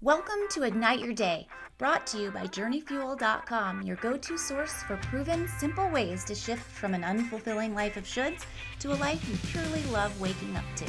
[0.00, 4.96] Welcome to Ignite Your Day, brought to you by JourneyFuel.com, your go to source for
[4.98, 8.44] proven, simple ways to shift from an unfulfilling life of shoulds
[8.78, 10.84] to a life you purely love waking up to.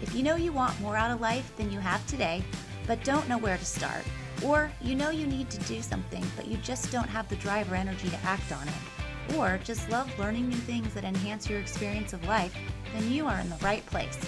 [0.00, 2.42] If you know you want more out of life than you have today,
[2.86, 4.04] but don't know where to start,
[4.42, 7.70] or you know you need to do something, but you just don't have the drive
[7.70, 11.60] or energy to act on it, or just love learning new things that enhance your
[11.60, 12.56] experience of life,
[12.94, 14.18] then you are in the right place.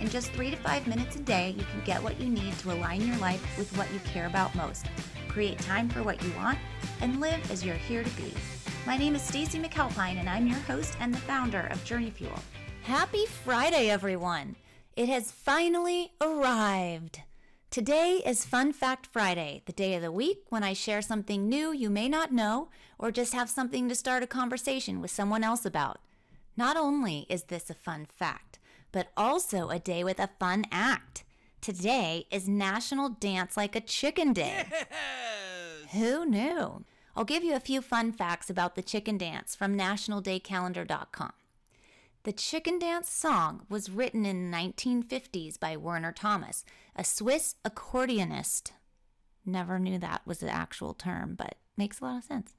[0.00, 2.72] In just three to five minutes a day, you can get what you need to
[2.72, 4.86] align your life with what you care about most,
[5.26, 6.58] create time for what you want,
[7.00, 8.32] and live as you're here to be.
[8.86, 12.38] My name is Stacy McAlpine, and I'm your host and the founder of Journey Fuel.
[12.82, 14.54] Happy Friday, everyone!
[14.94, 17.22] It has finally arrived.
[17.70, 21.72] Today is Fun Fact Friday, the day of the week when I share something new
[21.72, 25.66] you may not know or just have something to start a conversation with someone else
[25.66, 25.98] about.
[26.56, 28.58] Not only is this a fun fact,
[28.92, 31.24] but also a day with a fun act.
[31.60, 34.64] Today is National Dance Like a Chicken Day.
[34.70, 35.92] Yes!
[35.92, 36.84] Who knew?
[37.16, 41.32] I'll give you a few fun facts about the chicken dance from nationaldaycalendar.com.
[42.24, 46.64] The chicken dance song was written in the 1950s by Werner Thomas,
[46.94, 48.72] a Swiss accordionist.
[49.44, 52.54] Never knew that was the actual term, but makes a lot of sense.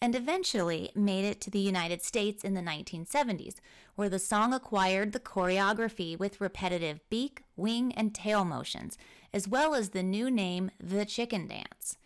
[0.00, 3.56] And eventually made it to the United States in the 1970s,
[3.96, 8.96] where the song acquired the choreography with repetitive beak, wing, and tail motions,
[9.34, 11.96] as well as the new name, the chicken dance.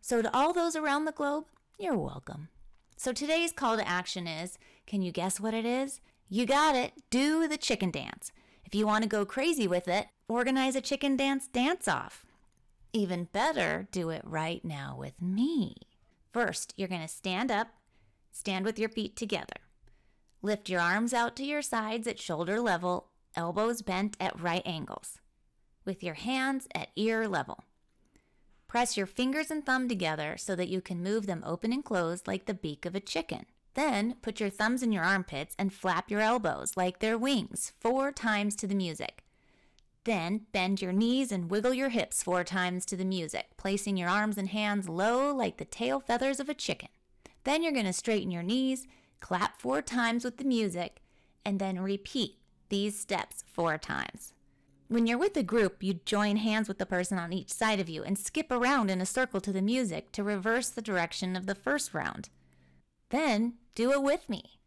[0.00, 1.44] So, to all those around the globe,
[1.78, 2.48] you're welcome.
[2.96, 6.00] So, today's call to action is can you guess what it is?
[6.28, 6.92] You got it.
[7.10, 8.32] Do the chicken dance.
[8.64, 12.24] If you want to go crazy with it, organize a chicken dance dance off.
[12.92, 15.76] Even better, do it right now with me.
[16.36, 17.68] First, you're going to stand up,
[18.30, 19.56] stand with your feet together.
[20.42, 25.18] Lift your arms out to your sides at shoulder level, elbows bent at right angles,
[25.86, 27.64] with your hands at ear level.
[28.68, 32.26] Press your fingers and thumb together so that you can move them open and closed
[32.26, 33.46] like the beak of a chicken.
[33.72, 38.12] Then put your thumbs in your armpits and flap your elbows like they're wings four
[38.12, 39.22] times to the music.
[40.06, 44.08] Then bend your knees and wiggle your hips four times to the music, placing your
[44.08, 46.90] arms and hands low like the tail feathers of a chicken.
[47.42, 48.86] Then you're going to straighten your knees,
[49.18, 51.02] clap four times with the music,
[51.44, 52.36] and then repeat
[52.68, 54.32] these steps four times.
[54.86, 57.88] When you're with a group, you join hands with the person on each side of
[57.88, 61.46] you and skip around in a circle to the music to reverse the direction of
[61.46, 62.28] the first round.
[63.08, 64.60] Then do it with me.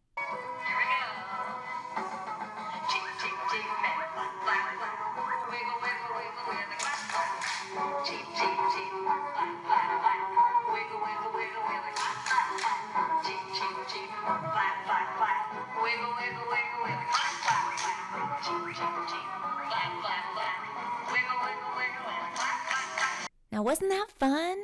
[23.52, 24.62] Now, wasn't that fun?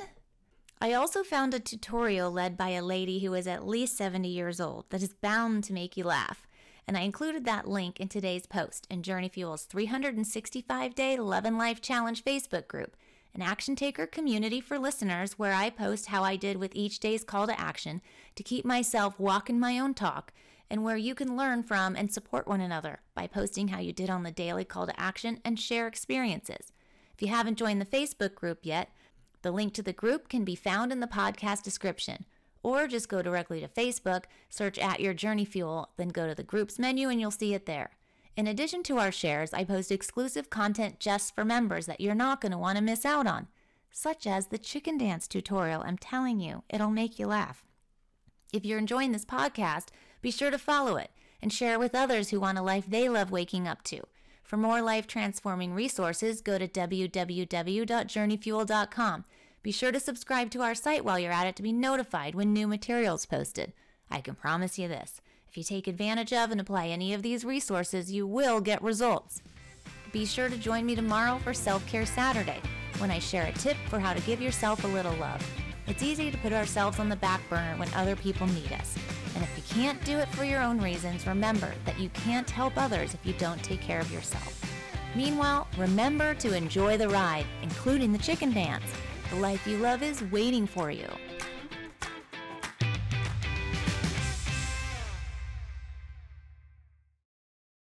[0.80, 4.60] I also found a tutorial led by a lady who is at least 70 years
[4.60, 6.46] old that is bound to make you laugh.
[6.86, 11.58] And I included that link in today's post in Journey Fuel's 365 Day Love and
[11.58, 12.96] Life Challenge Facebook group,
[13.34, 17.24] an action taker community for listeners where I post how I did with each day's
[17.24, 18.00] call to action
[18.36, 20.32] to keep myself walking my own talk,
[20.70, 24.10] and where you can learn from and support one another by posting how you did
[24.10, 26.72] on the daily call to action and share experiences.
[27.14, 28.90] If you haven't joined the Facebook group yet,
[29.42, 32.24] the link to the group can be found in the podcast description.
[32.62, 36.42] Or just go directly to Facebook, search at your journey fuel, then go to the
[36.42, 37.90] groups menu and you'll see it there.
[38.36, 42.40] In addition to our shares, I post exclusive content just for members that you're not
[42.40, 43.46] going to want to miss out on,
[43.90, 45.82] such as the chicken dance tutorial.
[45.82, 47.64] I'm telling you, it'll make you laugh.
[48.52, 49.86] If you're enjoying this podcast,
[50.26, 53.08] be sure to follow it and share it with others who want a life they
[53.08, 54.00] love waking up to.
[54.42, 59.24] For more life transforming resources, go to www.journeyfuel.com.
[59.62, 62.52] Be sure to subscribe to our site while you're at it to be notified when
[62.52, 63.72] new materials posted.
[64.10, 67.44] I can promise you this if you take advantage of and apply any of these
[67.44, 69.42] resources, you will get results.
[70.10, 72.60] Be sure to join me tomorrow for Self Care Saturday
[72.98, 75.40] when I share a tip for how to give yourself a little love.
[75.86, 78.98] It's easy to put ourselves on the back burner when other people need us.
[79.76, 83.34] Can't do it for your own reasons, remember that you can't help others if you
[83.34, 84.64] don't take care of yourself.
[85.14, 88.86] Meanwhile, remember to enjoy the ride, including the chicken dance.
[89.28, 91.06] The life you love is waiting for you.